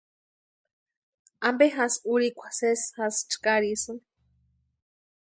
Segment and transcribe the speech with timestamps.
[1.47, 4.03] ¿Ampe jasï urhikwa sési jasï chkarisïni?